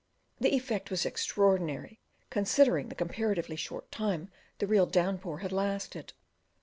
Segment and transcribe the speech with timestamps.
[0.39, 1.99] The effect was extraordinary,
[2.31, 6.13] considering the comparatively short time the real downpour had lasted.